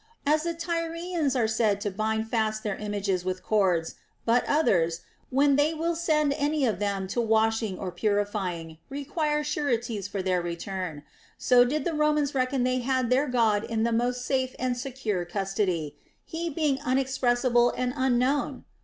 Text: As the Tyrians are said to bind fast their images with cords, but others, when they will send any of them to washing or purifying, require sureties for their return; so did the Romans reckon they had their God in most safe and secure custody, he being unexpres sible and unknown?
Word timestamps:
As 0.25 0.41
the 0.45 0.55
Tyrians 0.55 1.35
are 1.35 1.47
said 1.47 1.79
to 1.81 1.91
bind 1.91 2.27
fast 2.27 2.63
their 2.63 2.75
images 2.75 3.23
with 3.23 3.43
cords, 3.43 3.97
but 4.25 4.43
others, 4.47 5.01
when 5.29 5.57
they 5.57 5.75
will 5.75 5.95
send 5.95 6.33
any 6.33 6.65
of 6.65 6.79
them 6.79 7.07
to 7.09 7.21
washing 7.21 7.77
or 7.77 7.91
purifying, 7.91 8.79
require 8.89 9.43
sureties 9.43 10.07
for 10.07 10.23
their 10.23 10.41
return; 10.41 11.03
so 11.37 11.63
did 11.63 11.85
the 11.85 11.93
Romans 11.93 12.33
reckon 12.33 12.63
they 12.63 12.79
had 12.79 13.11
their 13.11 13.27
God 13.27 13.63
in 13.63 13.83
most 13.95 14.25
safe 14.25 14.55
and 14.57 14.75
secure 14.75 15.23
custody, 15.23 15.95
he 16.25 16.49
being 16.49 16.79
unexpres 16.79 17.43
sible 17.47 17.71
and 17.77 17.93
unknown? 17.95 18.63